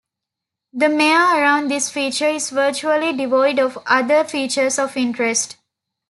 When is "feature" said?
1.91-2.25